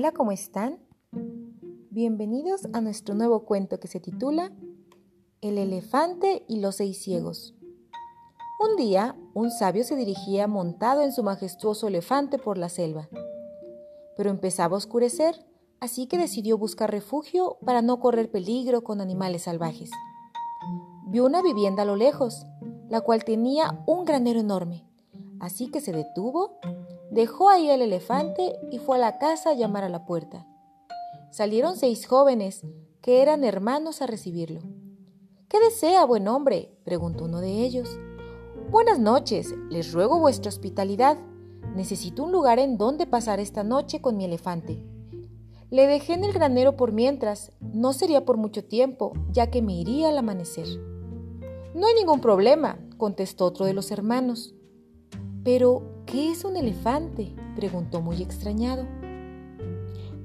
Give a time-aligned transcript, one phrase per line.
[0.00, 0.78] Hola, ¿cómo están?
[1.90, 4.52] Bienvenidos a nuestro nuevo cuento que se titula
[5.40, 7.56] El elefante y los seis ciegos.
[8.60, 13.08] Un día, un sabio se dirigía montado en su majestuoso elefante por la selva.
[14.16, 15.44] Pero empezaba a oscurecer,
[15.80, 19.90] así que decidió buscar refugio para no correr peligro con animales salvajes.
[21.08, 22.46] Vio una vivienda a lo lejos,
[22.88, 24.86] la cual tenía un granero enorme,
[25.40, 26.60] así que se detuvo
[27.10, 30.46] Dejó ahí el elefante y fue a la casa a llamar a la puerta.
[31.30, 32.66] Salieron seis jóvenes,
[33.00, 34.60] que eran hermanos, a recibirlo.
[35.48, 36.76] ¿Qué desea, buen hombre?
[36.84, 37.88] preguntó uno de ellos.
[38.70, 41.16] Buenas noches, les ruego vuestra hospitalidad.
[41.74, 44.82] Necesito un lugar en donde pasar esta noche con mi elefante.
[45.70, 49.74] Le dejé en el granero por mientras, no sería por mucho tiempo, ya que me
[49.74, 50.66] iría al amanecer.
[51.74, 54.54] No hay ningún problema, contestó otro de los hermanos.
[55.50, 57.34] Pero, ¿Qué es un elefante?
[57.56, 58.86] preguntó muy extrañado.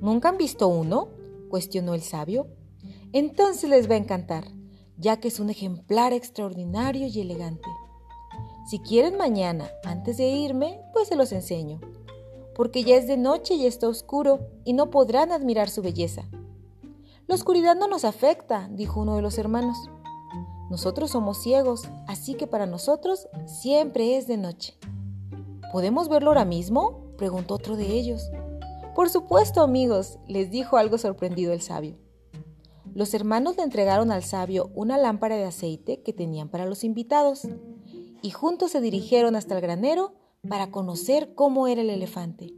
[0.00, 1.08] ¿Nunca han visto uno?
[1.48, 2.46] cuestionó el sabio.
[3.12, 4.44] Entonces les va a encantar,
[4.96, 7.68] ya que es un ejemplar extraordinario y elegante.
[8.70, 11.80] Si quieren mañana, antes de irme, pues se los enseño,
[12.54, 16.28] porque ya es de noche y está oscuro y no podrán admirar su belleza.
[17.26, 19.78] La oscuridad no nos afecta, dijo uno de los hermanos.
[20.70, 24.78] Nosotros somos ciegos, así que para nosotros siempre es de noche.
[25.72, 27.14] ¿Podemos verlo ahora mismo?
[27.16, 28.30] preguntó otro de ellos.
[28.94, 31.98] Por supuesto, amigos, les dijo algo sorprendido el sabio.
[32.94, 37.46] Los hermanos le entregaron al sabio una lámpara de aceite que tenían para los invitados,
[38.22, 40.14] y juntos se dirigieron hasta el granero
[40.48, 42.54] para conocer cómo era el elefante.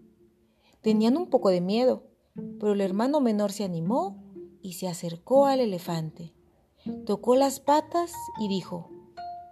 [0.81, 2.05] Tenían un poco de miedo,
[2.59, 4.23] pero el hermano menor se animó
[4.63, 6.33] y se acercó al elefante.
[7.05, 8.89] Tocó las patas y dijo,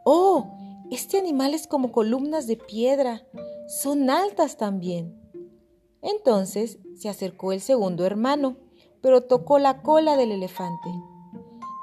[0.04, 0.54] ¡Oh!
[0.90, 3.26] Este animal es como columnas de piedra.
[3.68, 5.14] Son altas también.
[6.00, 8.56] Entonces se acercó el segundo hermano,
[9.02, 10.88] pero tocó la cola del elefante.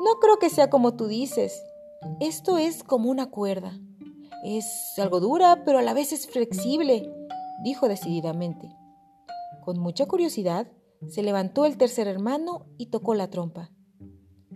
[0.04, 1.62] No creo que sea como tú dices.
[2.20, 3.80] Esto es como una cuerda.
[4.44, 4.66] Es
[4.98, 7.08] algo dura, pero a la vez es flexible,
[7.64, 8.68] dijo decididamente.
[9.64, 10.68] Con mucha curiosidad,
[11.08, 13.70] se levantó el tercer hermano y tocó la trompa.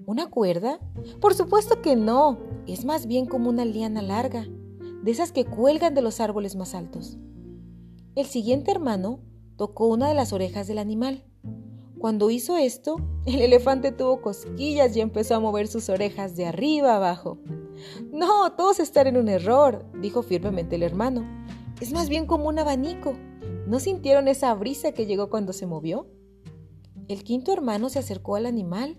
[0.08, 0.80] ¿Una cuerda?
[1.22, 2.40] Por supuesto que no.
[2.66, 4.48] Es más bien como una liana larga,
[5.04, 7.18] de esas que cuelgan de los árboles más altos.
[8.16, 9.22] El siguiente hermano
[9.56, 11.26] tocó una de las orejas del animal.
[11.98, 16.96] Cuando hizo esto, el elefante tuvo cosquillas y empezó a mover sus orejas de arriba
[16.96, 17.40] abajo.
[18.12, 21.26] No, todos están en un error, dijo firmemente el hermano.
[21.82, 23.14] Es más bien como un abanico.
[23.68, 26.08] ¿No sintieron esa brisa que llegó cuando se movió?
[27.08, 28.98] El quinto hermano se acercó al animal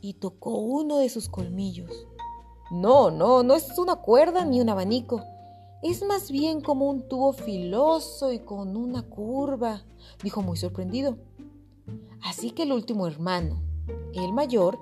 [0.00, 2.06] y tocó uno de sus colmillos.
[2.72, 5.22] No, no, no es una cuerda ni un abanico.
[5.82, 9.82] Es más bien como un tubo filoso y con una curva,
[10.22, 11.18] dijo muy sorprendido.
[12.22, 13.62] Así que el último hermano,
[14.14, 14.78] el mayor,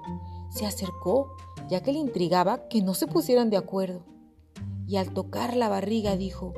[0.50, 1.34] se acercó,
[1.68, 4.04] ya que le intrigaba que no se pusieran de acuerdo.
[4.86, 6.54] Y al tocar la barriga dijo,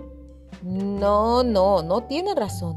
[0.63, 2.77] no, no, no tiene razón.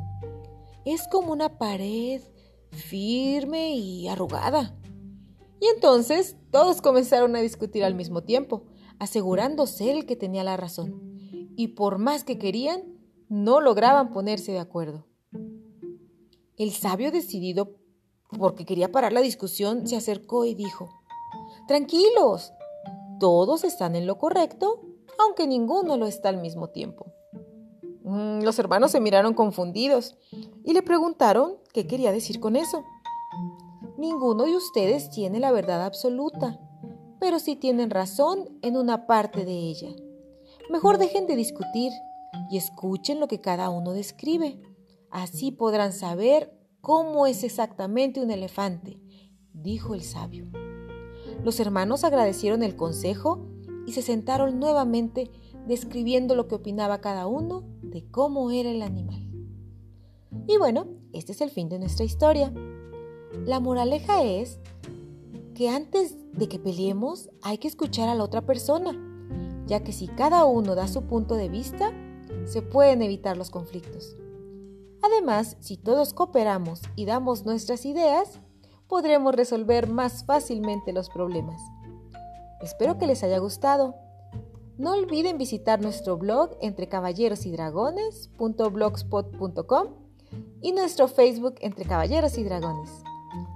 [0.85, 2.21] Es como una pared
[2.69, 4.73] firme y arrugada.
[5.59, 8.63] Y entonces todos comenzaron a discutir al mismo tiempo,
[8.99, 11.01] asegurándose el que tenía la razón.
[11.55, 12.83] Y por más que querían,
[13.29, 15.05] no lograban ponerse de acuerdo.
[16.57, 17.77] El sabio decidido,
[18.37, 20.89] porque quería parar la discusión, se acercó y dijo,
[21.67, 22.53] Tranquilos,
[23.19, 24.81] todos están en lo correcto,
[25.19, 27.07] aunque ninguno lo está al mismo tiempo.
[28.03, 30.15] Mm, los hermanos se miraron confundidos
[30.63, 32.83] y le preguntaron qué quería decir con eso.
[34.05, 36.59] Ninguno de ustedes tiene la verdad absoluta,
[37.19, 39.89] pero sí tienen razón en una parte de ella.
[40.69, 41.91] Mejor dejen de discutir
[42.51, 44.61] y escuchen lo que cada uno describe.
[45.09, 49.01] Así podrán saber cómo es exactamente un elefante,
[49.53, 50.51] dijo el sabio.
[51.43, 53.47] Los hermanos agradecieron el consejo
[53.87, 55.31] y se sentaron nuevamente
[55.65, 59.31] describiendo lo que opinaba cada uno de cómo era el animal.
[60.47, 62.53] Y bueno, este es el fin de nuestra historia.
[63.43, 64.59] La moraleja es
[65.53, 68.93] que antes de que peleemos hay que escuchar a la otra persona,
[69.67, 71.91] ya que si cada uno da su punto de vista,
[72.45, 74.15] se pueden evitar los conflictos.
[75.01, 78.39] Además, si todos cooperamos y damos nuestras ideas,
[78.87, 81.61] podremos resolver más fácilmente los problemas.
[82.61, 83.95] Espero que les haya gustado.
[84.77, 89.87] No olviden visitar nuestro blog entre caballeros y dragones.blogspot.com
[90.61, 92.89] y nuestro Facebook entre caballeros y dragones.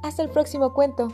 [0.01, 1.09] Hasta el próximo cuento.